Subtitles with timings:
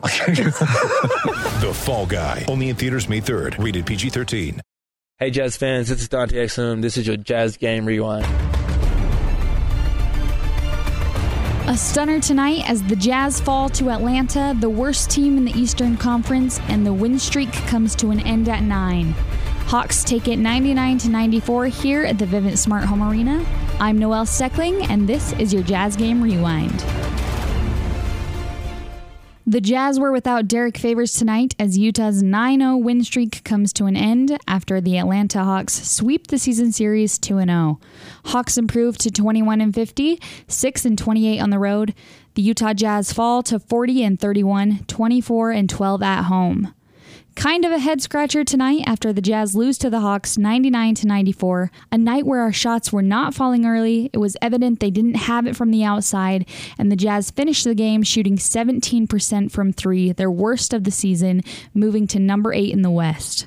[1.60, 2.46] The Fall Guy.
[2.48, 3.62] Only in theaters May 3rd.
[3.62, 4.60] Rated PG-13.
[5.18, 6.80] Hey, Jazz fans, this is Dante Exum.
[6.80, 8.24] This is your Jazz Game Rewind.
[11.68, 15.98] A stunner tonight as the Jazz fall to Atlanta, the worst team in the Eastern
[15.98, 19.12] Conference, and the win streak comes to an end at nine.
[19.66, 23.44] Hawks take it 99 to 94 here at the Vivint Smart Home Arena.
[23.78, 26.82] I'm Noel Steckling, and this is your Jazz Game Rewind.
[29.50, 33.86] The Jazz were without Derrick Favors tonight as Utah's 9 0 win streak comes to
[33.86, 37.80] an end after the Atlanta Hawks sweep the season series 2 0.
[38.26, 41.94] Hawks improved to 21 and 50, 6 and 28 on the road.
[42.34, 46.72] The Utah Jazz fall to 40 and 31, 24 and 12 at home.
[47.36, 51.06] Kind of a head scratcher tonight after the Jazz lose to the Hawks 99 to
[51.06, 51.70] 94.
[51.90, 54.10] A night where our shots were not falling early.
[54.12, 57.74] It was evident they didn't have it from the outside, and the Jazz finished the
[57.74, 62.82] game shooting 17% from 3, their worst of the season, moving to number 8 in
[62.82, 63.46] the West.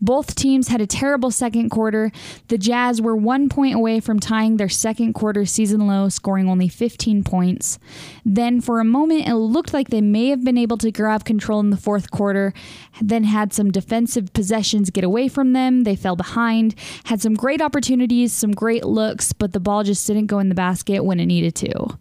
[0.00, 2.12] Both teams had a terrible second quarter.
[2.48, 6.68] The Jazz were one point away from tying their second quarter season low, scoring only
[6.68, 7.78] 15 points.
[8.24, 11.60] Then, for a moment, it looked like they may have been able to grab control
[11.60, 12.52] in the fourth quarter,
[13.00, 15.84] then had some defensive possessions get away from them.
[15.84, 20.26] They fell behind, had some great opportunities, some great looks, but the ball just didn't
[20.26, 21.98] go in the basket when it needed to.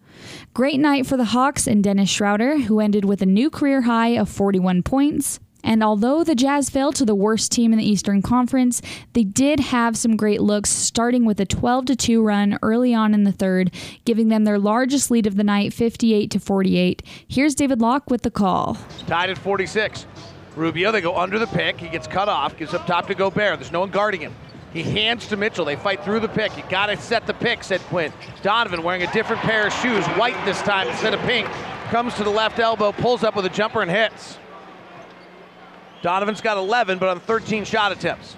[0.54, 4.10] Great night for the Hawks and Dennis Schroeder, who ended with a new career high
[4.10, 5.40] of 41 points.
[5.64, 8.82] And although the Jazz fell to the worst team in the Eastern Conference,
[9.14, 13.24] they did have some great looks, starting with a 12 2 run early on in
[13.24, 13.72] the third,
[14.06, 17.02] giving them their largest lead of the night, 58 to 48.
[17.28, 18.78] Here's David Locke with the call.
[19.08, 20.06] Tied at 46.
[20.56, 21.80] Rubio, they go under the pick.
[21.80, 23.60] He gets cut off, gives up top to Gobert.
[23.60, 24.36] There's no one guarding him.
[24.72, 25.66] He hands to Mitchell.
[25.66, 26.56] They fight through the pick.
[26.58, 28.12] You got to set the pick, said Quin.
[28.42, 31.48] Donovan wearing a different pair of shoes, white this time instead of pink,
[31.90, 34.38] comes to the left elbow, pulls up with a jumper and hits.
[36.04, 38.36] Donovan's got 11, but on 13 shot attempts.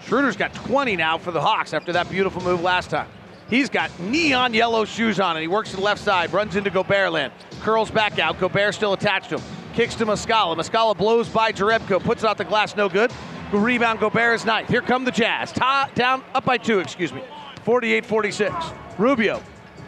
[0.00, 3.06] Schroeder's got 20 now for the Hawks after that beautiful move last time.
[3.50, 6.70] He's got neon yellow shoes on, and he works to the left side, runs into
[6.70, 8.40] Gobert land, curls back out.
[8.40, 9.44] Gobert still attached to him.
[9.74, 10.56] Kicks to Muscala.
[10.56, 13.12] Muscala blows by Jerebko, puts it out the glass, no good.
[13.52, 14.68] Rebound, Gobert is ninth.
[14.70, 15.52] Here come the Jazz.
[15.52, 17.22] Ta- down, up by two, excuse me.
[17.64, 18.54] 48 46.
[18.96, 19.42] Rubio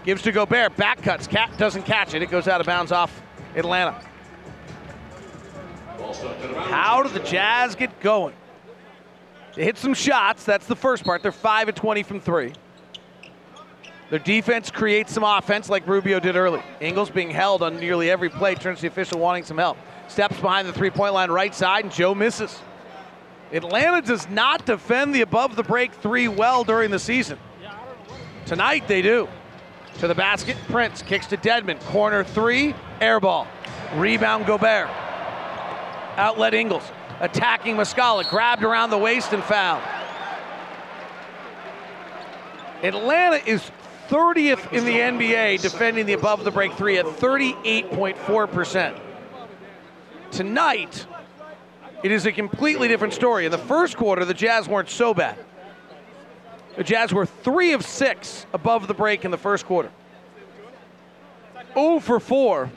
[0.05, 2.23] gives to Gobert, back cuts, Cat doesn't catch it.
[2.23, 3.23] It goes out of bounds off
[3.57, 3.99] Atlanta.
[6.15, 8.35] How do the Jazz get going?
[9.55, 10.45] They hit some shots.
[10.45, 11.23] That's the first part.
[11.23, 12.53] They're 5 of 20 from three.
[14.11, 16.63] Their defense creates some offense like Rubio did early.
[16.81, 19.77] Ingles being held on nearly every play turns the official wanting some help.
[20.09, 22.59] Steps behind the three point line right side, and Joe misses.
[23.53, 27.39] Atlanta does not defend the above the break three well during the season.
[28.47, 29.29] Tonight they do.
[29.99, 31.81] To the basket, Prince kicks to Dedmon.
[31.81, 33.47] Corner three, air ball.
[33.97, 34.89] Rebound Gobert.
[36.19, 36.85] Outlet Ingles.
[37.21, 38.29] Attacking Muscala.
[38.29, 39.83] Grabbed around the waist and fouled.
[42.83, 43.71] Atlanta is
[44.09, 49.01] 30th in the NBA defending the above the break three at 38.4%.
[50.31, 51.07] Tonight,
[52.03, 53.45] it is a completely different story.
[53.45, 55.39] In the first quarter, the Jazz weren't so bad.
[56.77, 59.91] The Jazz were three of six above the break in the first quarter.
[61.75, 62.71] 0 for 4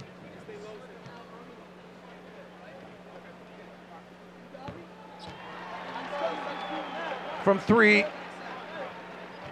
[7.43, 8.05] from three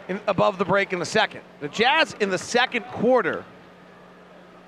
[0.08, 1.42] in, above the break in the second.
[1.62, 3.46] The Jazz in the second quarter,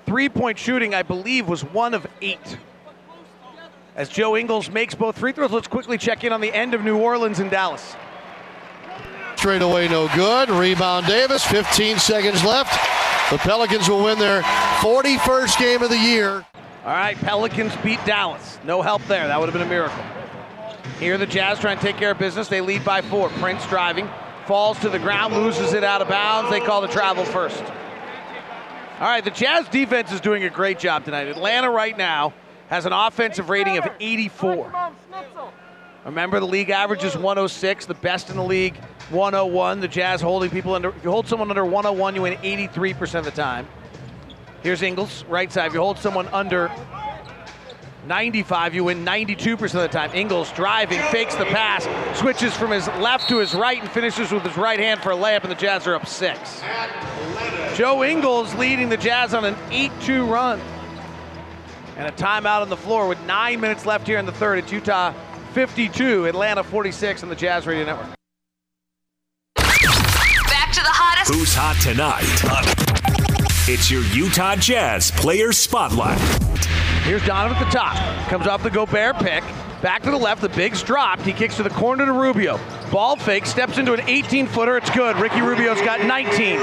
[0.06, 2.58] three point shooting, I believe, was one of eight.
[3.94, 6.82] As Joe Ingles makes both free throws, let's quickly check in on the end of
[6.82, 7.94] New Orleans and Dallas.
[9.36, 10.48] Straight away, no good.
[10.48, 12.72] Rebound Davis, 15 seconds left.
[13.30, 14.42] The Pelicans will win their
[14.80, 16.44] 41st game of the year.
[16.84, 18.58] All right, Pelicans beat Dallas.
[18.64, 19.26] No help there.
[19.26, 20.02] That would have been a miracle.
[21.02, 22.46] Here, the Jazz trying to take care of business.
[22.46, 23.28] They lead by four.
[23.30, 24.08] Prince driving,
[24.46, 26.48] falls to the ground, loses it out of bounds.
[26.48, 27.60] They call the travel first.
[29.00, 31.26] All right, the Jazz defense is doing a great job tonight.
[31.26, 32.32] Atlanta right now
[32.68, 34.72] has an offensive rating of 84.
[36.04, 38.76] Remember, the league average is 106, the best in the league,
[39.10, 39.80] 101.
[39.80, 43.24] The Jazz holding people under, if you hold someone under 101, you win 83% of
[43.24, 43.66] the time.
[44.62, 45.66] Here's Ingles, right side.
[45.66, 46.70] If you hold someone under
[48.04, 50.10] 95, you win 92% of the time.
[50.14, 51.86] Ingles driving, fakes the pass,
[52.18, 55.16] switches from his left to his right, and finishes with his right hand for a
[55.16, 56.62] layup, and the Jazz are up six.
[57.76, 60.60] Joe Ingles leading the Jazz on an 8 2 run.
[61.96, 64.58] And a timeout on the floor with nine minutes left here in the third.
[64.58, 65.12] It's Utah
[65.52, 68.08] 52, Atlanta 46 on the Jazz Radio Network.
[69.56, 71.32] Back to the hottest.
[71.32, 72.24] Who's hot tonight?
[73.68, 76.18] It's your Utah Jazz Player Spotlight.
[77.04, 77.96] Here's Donovan at the top.
[78.28, 79.42] Comes off the Gobert pick.
[79.82, 80.40] Back to the left.
[80.40, 81.22] The big's dropped.
[81.22, 82.60] He kicks to the corner to Rubio.
[82.92, 83.44] Ball fake.
[83.44, 84.76] Steps into an 18 footer.
[84.76, 85.16] It's good.
[85.16, 86.60] Ricky Rubio's got 19.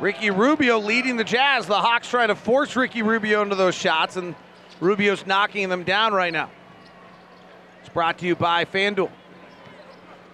[0.00, 1.66] Ricky Rubio leading the Jazz.
[1.66, 4.34] The Hawks try to force Ricky Rubio into those shots, and
[4.80, 6.50] Rubio's knocking them down right now.
[7.80, 9.10] It's brought to you by FanDuel,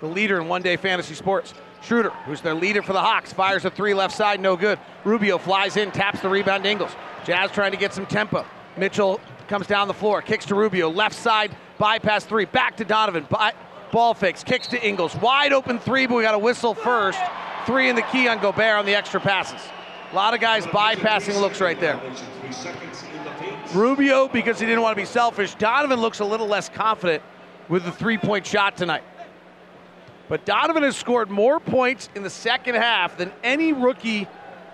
[0.01, 1.53] the leader in one day fantasy sports.
[1.83, 4.79] Schroeder, who's their leader for the Hawks, fires a three left side, no good.
[5.05, 6.93] Rubio flies in, taps the rebound Ingles.
[7.25, 8.45] Jazz trying to get some tempo.
[8.77, 13.27] Mitchell comes down the floor, kicks to Rubio, left side, bypass three, back to Donovan.
[13.29, 13.53] By,
[13.91, 15.15] ball fix, kicks to Ingles.
[15.17, 17.19] Wide open three, but we got a whistle first.
[17.67, 19.61] Three in the key on Gobert on the extra passes.
[20.11, 22.01] A lot of guys bypassing looks right there.
[23.73, 25.55] Rubio, because he didn't want to be selfish.
[25.55, 27.23] Donovan looks a little less confident
[27.69, 29.03] with the three point shot tonight.
[30.29, 34.27] But Donovan has scored more points in the second half than any rookie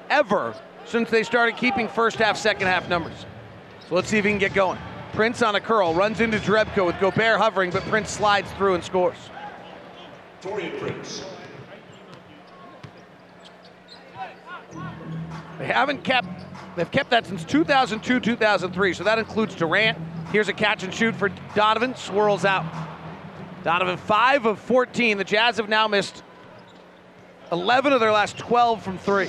[0.09, 0.55] ever
[0.89, 3.27] since they started keeping first half, second half numbers.
[3.89, 4.79] So let's see if he can get going.
[5.13, 8.85] Prince on a curl, runs into Jerebko with Gobert hovering, but Prince slides through and
[8.85, 9.17] scores.
[10.43, 11.25] Taurean Prince.
[15.59, 16.29] They haven't kept,
[16.77, 18.95] they've kept that since 2002, 2003.
[18.95, 19.99] So that includes Durant.
[20.31, 22.65] Here's a catch and shoot for Donovan, swirls out.
[23.65, 25.19] Donovan, 5 of 14.
[25.19, 26.23] The Jazz have now missed
[27.51, 29.29] 11 of their last 12 from three.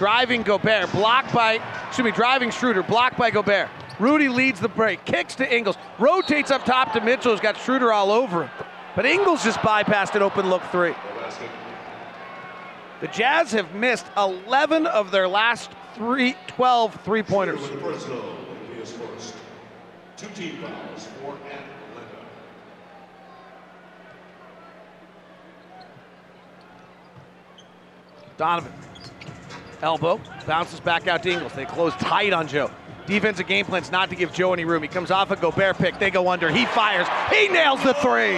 [0.00, 3.68] Driving Gobert, blocked by, excuse me, driving Schroeder, blocked by Gobert.
[3.98, 7.92] Rudy leads the break, kicks to Ingles, rotates up top to Mitchell, who's got Schroeder
[7.92, 8.50] all over him.
[8.96, 10.94] But Ingles just bypassed an open look three.
[13.02, 17.60] The Jazz have missed 11 of their last three, 12 three pointers.
[20.16, 21.64] Two team fouls for Atlanta.
[28.38, 28.89] Donovan.
[29.82, 30.20] Elbow.
[30.46, 31.52] Bounces back out to Ingles.
[31.52, 32.70] They close tight on Joe.
[33.06, 34.82] Defensive game plan's not to give Joe any room.
[34.82, 35.98] He comes off a Gobert pick.
[35.98, 36.50] They go under.
[36.50, 37.06] He fires.
[37.30, 38.36] He nails the three.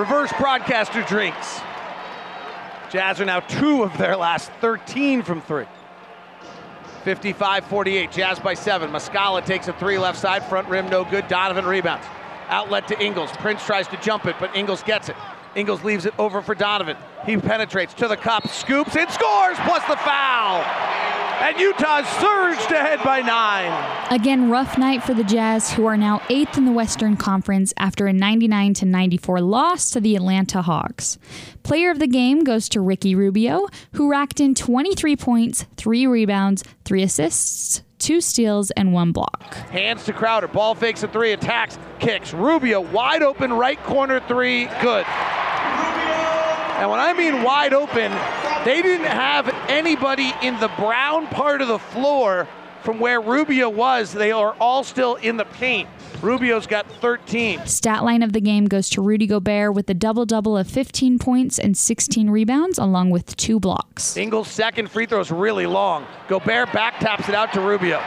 [0.00, 1.60] Reverse broadcaster drinks.
[2.90, 5.66] Jazz are now two of their last 13 from three.
[7.04, 8.12] 55 48.
[8.12, 8.90] Jazz by seven.
[8.90, 10.44] Muscala takes a three left side.
[10.44, 11.26] Front rim no good.
[11.28, 12.04] Donovan rebounds.
[12.48, 13.30] Outlet to Ingles.
[13.32, 15.16] Prince tries to jump it, but Ingles gets it.
[15.56, 16.96] Ingles leaves it over for Donovan.
[17.24, 20.62] He penetrates to the cup, scoops, and scores, plus the foul.
[21.40, 23.72] And Utah surged ahead by nine.
[24.10, 28.06] Again, rough night for the Jazz, who are now eighth in the Western Conference after
[28.06, 31.18] a 99 94 loss to the Atlanta Hawks.
[31.62, 36.64] Player of the game goes to Ricky Rubio, who racked in 23 points, three rebounds,
[36.84, 39.54] three assists, two steals, and one block.
[39.70, 40.48] Hands to Crowder.
[40.48, 42.32] Ball fakes a three, attacks, kicks.
[42.32, 45.04] Rubio wide open, right corner three, good.
[46.78, 48.12] And when I mean wide open,
[48.64, 52.46] they didn't have anybody in the brown part of the floor
[52.82, 54.12] from where Rubio was.
[54.12, 55.88] They are all still in the paint.
[56.22, 57.66] Rubio's got 13.
[57.66, 61.18] Stat line of the game goes to Rudy Gobert with a double double of 15
[61.18, 64.16] points and 16 rebounds, along with two blocks.
[64.16, 66.06] Ingles' second free throw is really long.
[66.28, 68.02] Gobert back taps it out to Rubio.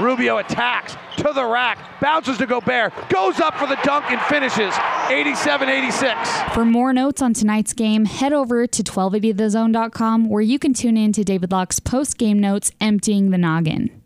[0.00, 4.74] Rubio attacks to the rack, bounces to Gobert, goes up for the dunk and finishes
[5.08, 6.42] 87 86.
[6.54, 11.12] For more notes on tonight's game, head over to 1280thezone.com where you can tune in
[11.12, 14.02] to David Locke's post game notes emptying the noggin.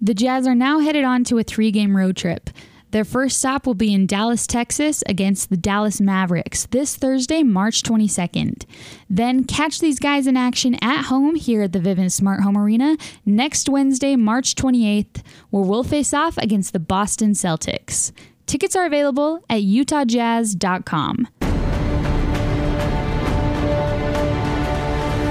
[0.00, 2.50] The Jazz are now headed on to a three game road trip.
[2.90, 7.82] Their first stop will be in Dallas, Texas against the Dallas Mavericks this Thursday, March
[7.82, 8.64] 22nd.
[9.10, 12.96] Then catch these guys in action at home here at the Vivint Smart Home Arena
[13.24, 18.12] next Wednesday, March 28th, where we'll face off against the Boston Celtics.
[18.46, 21.28] Tickets are available at utahjazz.com.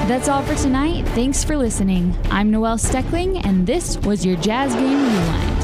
[0.07, 1.07] That's all for tonight.
[1.09, 2.15] Thanks for listening.
[2.29, 5.54] I'm Noelle Steckling, and this was your Jazz Game Rewind.